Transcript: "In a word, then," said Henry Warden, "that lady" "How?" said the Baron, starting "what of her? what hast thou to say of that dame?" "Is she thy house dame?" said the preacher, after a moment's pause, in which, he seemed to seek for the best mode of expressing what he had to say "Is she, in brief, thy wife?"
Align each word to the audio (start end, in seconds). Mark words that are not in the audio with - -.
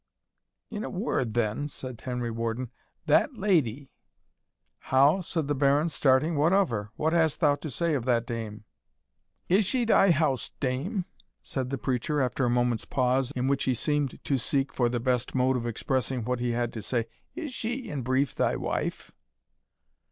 "In 0.71 0.83
a 0.83 0.89
word, 0.89 1.35
then," 1.35 1.67
said 1.67 2.01
Henry 2.01 2.31
Warden, 2.31 2.71
"that 3.05 3.37
lady" 3.37 3.91
"How?" 4.89 5.21
said 5.21 5.47
the 5.47 5.53
Baron, 5.53 5.89
starting 5.89 6.35
"what 6.35 6.53
of 6.53 6.71
her? 6.71 6.89
what 6.95 7.13
hast 7.13 7.39
thou 7.39 7.53
to 7.57 7.69
say 7.69 7.93
of 7.93 8.05
that 8.05 8.25
dame?" 8.25 8.63
"Is 9.47 9.63
she 9.63 9.85
thy 9.85 10.09
house 10.09 10.49
dame?" 10.59 11.05
said 11.43 11.69
the 11.69 11.77
preacher, 11.77 12.19
after 12.19 12.45
a 12.45 12.49
moment's 12.49 12.85
pause, 12.85 13.29
in 13.35 13.47
which, 13.47 13.65
he 13.65 13.75
seemed 13.75 14.17
to 14.23 14.39
seek 14.39 14.73
for 14.73 14.89
the 14.89 14.99
best 14.99 15.35
mode 15.35 15.55
of 15.55 15.67
expressing 15.67 16.23
what 16.25 16.39
he 16.39 16.53
had 16.53 16.73
to 16.73 16.81
say 16.81 17.05
"Is 17.35 17.53
she, 17.53 17.87
in 17.87 18.01
brief, 18.01 18.33
thy 18.33 18.55
wife?" 18.55 19.11